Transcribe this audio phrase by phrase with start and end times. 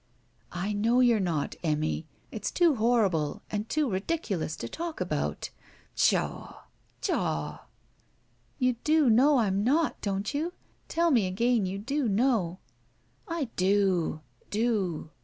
[0.55, 2.07] "I know you're not, Emmy.
[2.31, 5.51] It's too horrible and too ridiculous to talk about.
[5.95, 6.61] Pshaw—
[7.03, 7.65] pshaw!"
[8.57, 10.53] "You do know I'm not, don't you?
[10.87, 12.57] Tell me again you do know."
[13.27, 14.21] ''I do.
[14.49, 15.11] Do."